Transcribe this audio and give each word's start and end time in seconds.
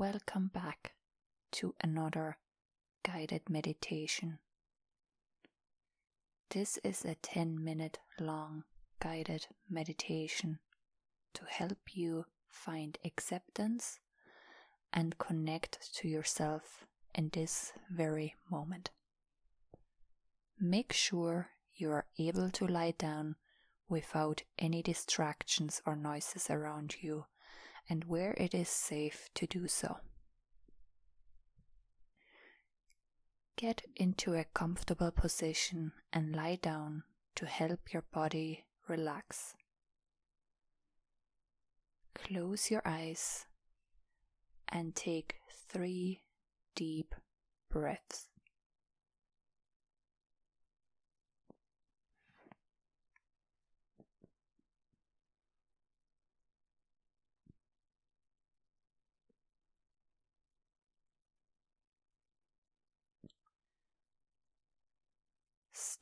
welcome 0.00 0.50
back 0.54 0.94
to 1.52 1.74
another 1.82 2.38
guided 3.04 3.42
meditation. 3.50 4.38
This 6.48 6.78
is 6.82 7.04
a 7.04 7.16
10 7.16 7.62
minute 7.62 7.98
long 8.18 8.64
guided 8.98 9.48
meditation 9.68 10.58
to 11.34 11.42
help 11.46 11.76
you 11.92 12.24
find 12.48 12.96
acceptance 13.04 14.00
and 14.90 15.18
connect 15.18 15.94
to 15.96 16.08
yourself 16.08 16.86
in 17.14 17.28
this 17.34 17.74
very 17.90 18.36
moment. 18.50 18.88
Make 20.58 20.94
sure 20.94 21.50
you 21.74 21.90
are 21.90 22.06
able 22.18 22.48
to 22.52 22.66
lie 22.66 22.94
down 22.96 23.36
without 23.86 24.44
any 24.58 24.80
distractions 24.80 25.82
or 25.84 25.94
noises 25.94 26.48
around 26.48 27.02
you 27.02 27.26
and 27.88 28.04
where 28.04 28.34
it 28.36 28.54
is 28.54 28.68
safe 28.68 29.28
to 29.34 29.46
do 29.46 29.66
so. 29.68 29.96
Get 33.56 33.82
into 33.96 34.34
a 34.34 34.44
comfortable 34.44 35.10
position 35.10 35.92
and 36.12 36.34
lie 36.34 36.58
down 36.62 37.02
to 37.34 37.46
help 37.46 37.92
your 37.92 38.04
body 38.12 38.64
relax. 38.88 39.54
Close 42.14 42.70
your 42.70 42.82
eyes 42.84 43.46
and 44.68 44.94
take 44.94 45.36
three 45.68 46.20
deep 46.74 47.14
breaths. 47.70 48.28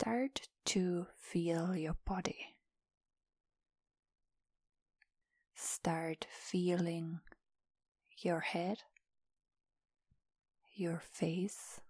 Start 0.00 0.48
to 0.66 1.08
feel 1.16 1.74
your 1.74 1.96
body. 2.06 2.54
Start 5.56 6.24
feeling 6.30 7.18
your 8.16 8.38
head, 8.38 8.78
your 10.72 11.00
face, 11.00 11.80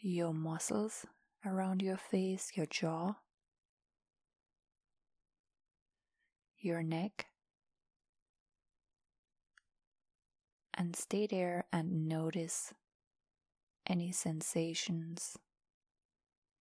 your 0.00 0.32
muscles 0.32 1.04
around 1.44 1.82
your 1.82 1.98
face, 1.98 2.52
your 2.54 2.64
jaw, 2.64 3.16
your 6.56 6.82
neck, 6.82 7.26
and 10.72 10.96
stay 10.96 11.26
there 11.26 11.66
and 11.70 12.08
notice 12.08 12.72
any 13.86 14.10
sensations, 14.10 15.36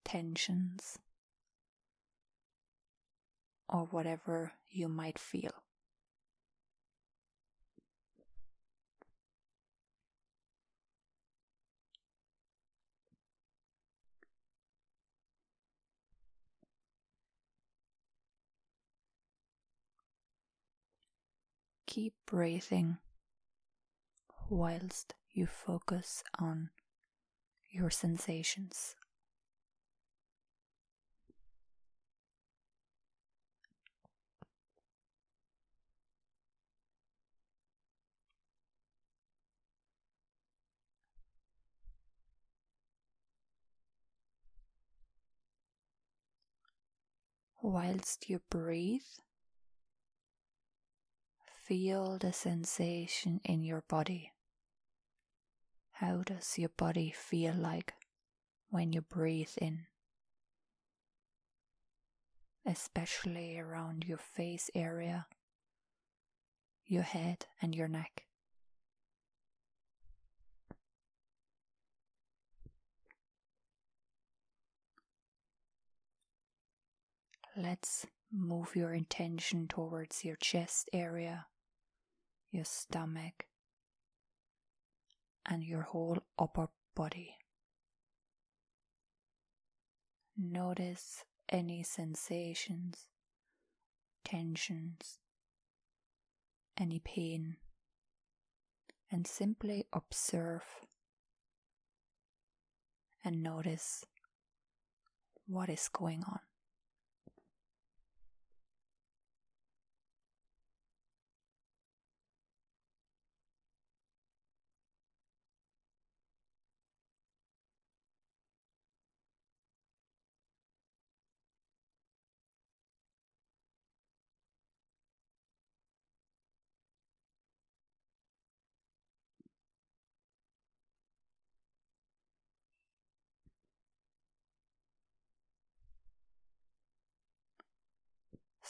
tensions, 0.05 0.99
or 3.67 3.85
whatever 3.85 4.53
you 4.69 4.87
might 4.87 5.19
feel. 5.19 5.51
Keep 21.87 22.13
breathing 22.25 22.97
whilst 24.49 25.15
you 25.31 25.45
focus 25.45 26.23
on 26.39 26.69
your 27.69 27.89
sensations. 27.89 28.95
Whilst 47.67 48.29
you 48.29 48.41
breathe, 48.51 49.01
feel 51.63 52.19
the 52.19 52.31
sensation 52.31 53.41
in 53.43 53.63
your 53.63 53.81
body. 53.87 54.33
How 55.93 56.21
does 56.21 56.59
your 56.59 56.69
body 56.69 57.09
feel 57.09 57.55
like 57.55 57.95
when 58.69 58.93
you 58.93 59.01
breathe 59.01 59.57
in? 59.57 59.87
Especially 62.67 63.57
around 63.57 64.05
your 64.07 64.19
face 64.19 64.69
area, 64.75 65.25
your 66.85 67.01
head, 67.01 67.47
and 67.63 67.73
your 67.73 67.87
neck. 67.87 68.25
Let's 77.57 78.05
move 78.33 78.75
your 78.75 78.93
intention 78.93 79.67
towards 79.69 80.25
your 80.25 80.35
chest 80.35 80.89
area, 80.91 81.45
your 82.51 82.65
stomach, 82.65 83.45
and 85.45 85.63
your 85.63 85.83
whole 85.83 86.17
upper 86.37 86.67
body. 86.95 87.37
Notice 90.37 91.23
any 91.47 91.81
sensations, 91.81 93.07
tensions, 94.25 95.19
any 96.77 96.99
pain, 96.99 97.55
and 99.09 99.25
simply 99.25 99.85
observe 99.93 100.63
and 103.23 103.41
notice 103.41 104.03
what 105.47 105.69
is 105.69 105.87
going 105.87 106.23
on. 106.27 106.39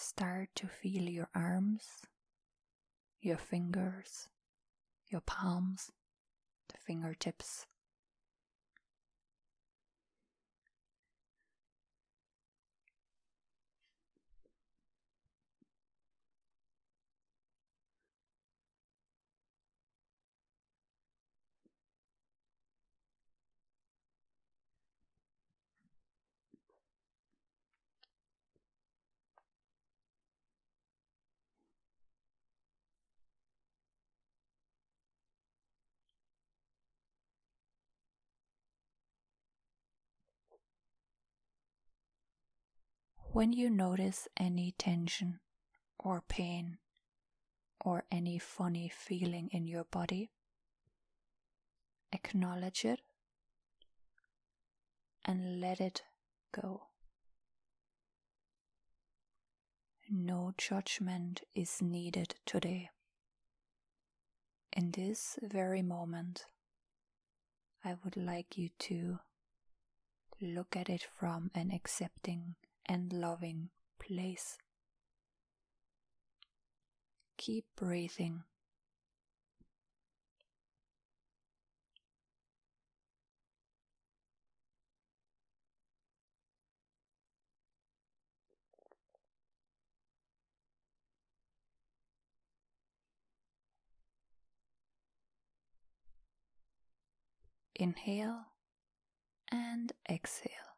Start 0.08 0.50
to 0.58 0.68
feel 0.68 1.10
your 1.10 1.30
arms, 1.34 2.04
your 3.22 3.38
fingers, 3.38 4.30
your 5.10 5.22
palms, 5.22 5.92
the 6.70 6.78
fingertips. 6.78 7.66
When 43.36 43.52
you 43.52 43.70
notice 43.70 44.30
any 44.38 44.72
tension 44.78 45.42
or 46.00 46.24
pain 46.26 46.78
or 47.84 48.06
any 48.10 48.40
funny 48.40 48.88
feeling 48.88 49.50
in 49.52 49.68
your 49.68 49.84
body, 49.84 50.32
acknowledge 52.14 52.86
it 52.86 53.02
and 55.26 55.60
let 55.60 55.82
it 55.82 56.04
go. 56.54 56.84
No 60.10 60.54
judgment 60.58 61.42
is 61.54 61.82
needed 61.82 62.36
today. 62.46 62.90
In 64.72 64.92
this 64.92 65.38
very 65.42 65.82
moment, 65.82 66.46
I 67.84 67.98
would 68.02 68.16
like 68.16 68.58
you 68.58 68.70
to 68.80 69.20
look 70.40 70.78
at 70.78 70.88
it 70.88 71.06
from 71.14 71.52
an 71.54 71.72
accepting 71.72 72.56
and 72.88 73.12
loving 73.14 73.70
place. 74.00 74.58
Keep 77.38 77.66
breathing. 77.76 78.44
Inhale 97.78 98.46
and 99.52 99.92
exhale. 100.10 100.75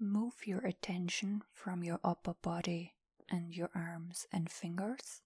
Move 0.00 0.46
your 0.46 0.60
attention 0.60 1.42
from 1.52 1.82
your 1.82 1.98
upper 2.04 2.34
body 2.40 2.94
and 3.28 3.54
your 3.54 3.70
arms 3.74 4.26
and 4.32 4.48
fingers 4.48 5.22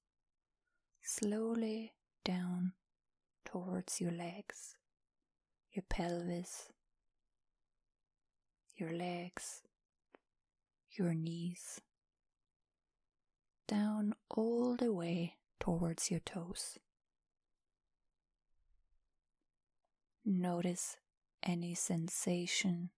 slowly 1.03 1.93
down 2.25 2.73
towards 3.45 4.01
your 4.01 4.13
legs, 4.13 4.77
your 5.73 5.85
pelvis, 5.91 6.69
your 8.77 8.93
legs, 8.93 9.63
your 10.91 11.13
knees, 11.13 11.81
down 13.69 14.15
all 14.31 14.77
the 14.77 14.93
way 14.93 15.35
towards 15.61 16.11
your 16.11 16.21
toes. 16.21 16.79
Notice 20.25 20.97
any 21.43 21.75
sensation. 21.75 22.91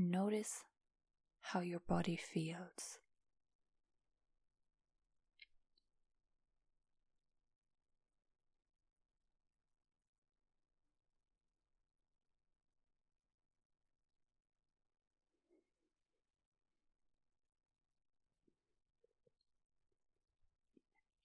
Notice 0.00 0.62
how 1.40 1.58
your 1.58 1.80
body 1.80 2.14
feels. 2.14 3.00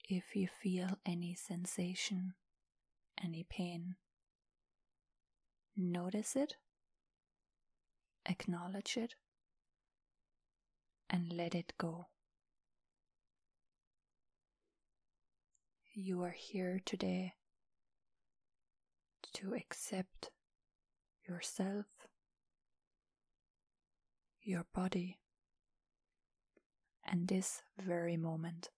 If 0.09 0.35
you 0.35 0.47
feel 0.47 0.97
any 1.05 1.35
sensation, 1.35 2.33
any 3.23 3.45
pain, 3.47 3.97
notice 5.77 6.35
it, 6.35 6.55
acknowledge 8.25 8.97
it, 8.97 9.15
and 11.09 11.31
let 11.33 11.53
it 11.53 11.73
go. 11.77 12.07
You 15.93 16.23
are 16.23 16.31
here 16.31 16.81
today 16.83 17.33
to 19.33 19.53
accept 19.53 20.31
yourself, 21.27 21.85
your 24.41 24.65
body, 24.73 25.19
and 27.05 27.27
this 27.27 27.61
very 27.77 28.17
moment. 28.17 28.69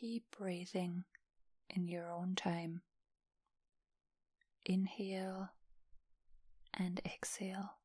Keep 0.00 0.34
breathing 0.38 1.04
in 1.68 1.86
your 1.86 2.10
own 2.10 2.34
time. 2.34 2.80
Inhale 4.64 5.50
and 6.72 7.02
exhale. 7.04 7.79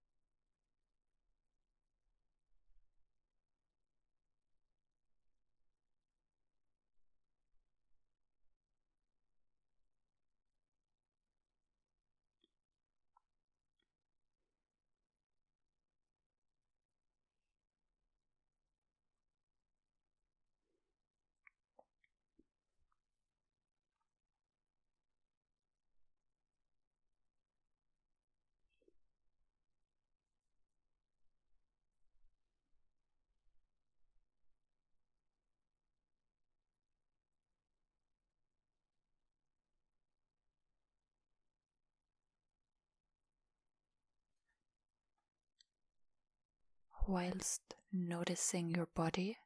Whilst 47.07 47.75
noticing 47.91 48.69
your 48.69 48.87
body 48.95 49.37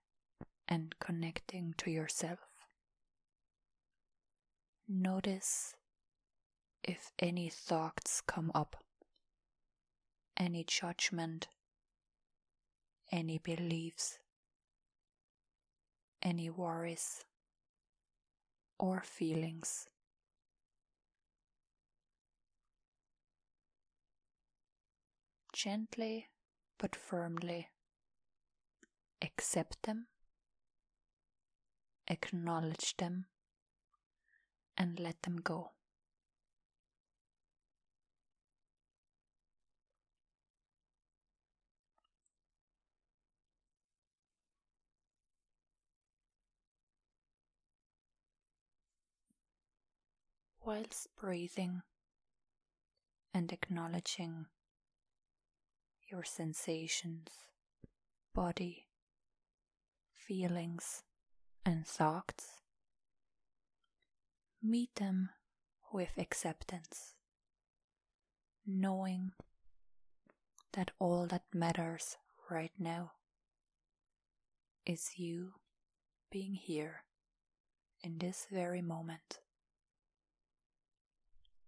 and 0.67 0.95
connecting 0.99 1.73
to 1.77 1.91
yourself. 1.91 2.39
Notice 4.87 5.75
if 6.83 7.11
any 7.19 7.49
thoughts 7.49 8.21
come 8.21 8.51
up, 8.55 8.83
any 10.37 10.63
judgment, 10.63 11.47
any 13.11 13.37
beliefs, 13.37 14.19
any 16.21 16.49
worries 16.49 17.25
or 18.79 19.01
feelings. 19.05 19.87
Gently 25.51 26.27
but 26.79 26.95
firmly. 26.95 27.67
Accept 29.21 29.83
them, 29.83 30.07
acknowledge 32.07 32.95
them, 32.95 33.25
and 34.77 34.97
let 34.97 35.21
them 35.23 35.37
go. 35.37 35.71
Whilst 50.63 51.07
breathing 51.17 51.81
and 53.33 53.51
acknowledging 53.51 54.45
your 56.11 56.23
sensations, 56.23 57.29
body, 58.33 58.87
feelings, 60.13 61.03
and 61.65 61.85
thoughts. 61.85 62.61
Meet 64.61 64.95
them 64.95 65.29
with 65.93 66.17
acceptance, 66.17 67.15
knowing 68.65 69.31
that 70.73 70.91
all 70.99 71.25
that 71.27 71.43
matters 71.53 72.17
right 72.49 72.71
now 72.77 73.11
is 74.85 75.17
you 75.17 75.53
being 76.31 76.53
here 76.55 77.03
in 78.03 78.17
this 78.19 78.47
very 78.51 78.81
moment. 78.81 79.39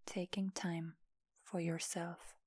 taking 0.05 0.51
time 0.51 0.93
for 1.41 1.60
yourself. 1.62 2.40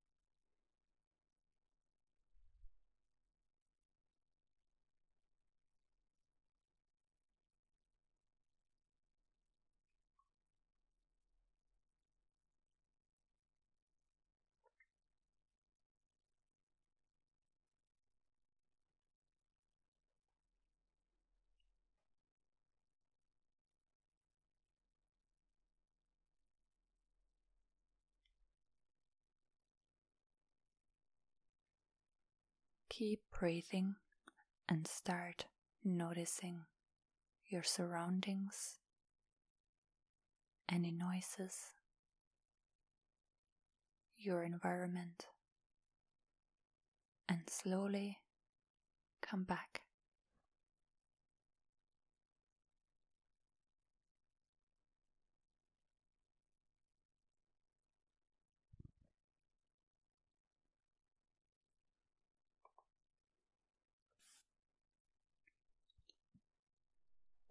Keep 32.97 33.23
breathing 33.37 33.95
and 34.69 34.87
start 34.87 35.47
noticing 35.83 36.61
your 37.45 37.61
surroundings, 37.61 38.79
any 40.71 40.93
noises, 40.93 41.73
your 44.17 44.43
environment, 44.43 45.25
and 47.27 47.41
slowly 47.49 48.19
come 49.21 49.43
back. 49.43 49.81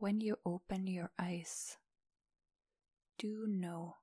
When 0.04 0.20
you 0.20 0.36
open 0.44 0.86
your 0.86 1.10
eyes, 1.18 1.78
do 3.16 3.46
know 3.48 3.96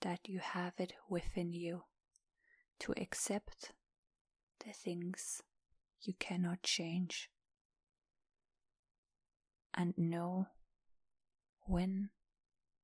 that 0.00 0.28
you 0.28 0.40
have 0.40 0.72
it 0.78 0.94
within 1.08 1.52
you 1.52 1.84
to 2.80 2.92
accept 2.96 3.70
the 4.66 4.72
things 4.72 5.44
you 6.02 6.14
cannot 6.18 6.64
change 6.64 7.30
and 9.72 9.96
know 9.96 10.48
when 11.66 12.10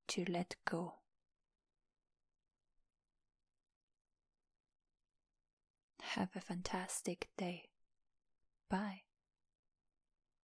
to 0.07 0.23
let 0.29 0.55
go. 0.63 0.93
Have 5.99 6.29
a 6.37 6.39
fantastic 6.39 7.27
day. 7.35 7.65
Bye. 8.69 9.04